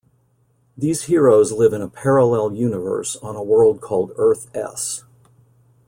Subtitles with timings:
[0.75, 5.03] These heroes live in a parallel universe on a world called Earth-S.